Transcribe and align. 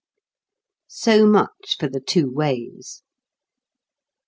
So 0.87 1.27
much 1.27 1.75
for 1.79 1.87
the 1.87 1.99
two 1.99 2.27
ways. 2.31 3.03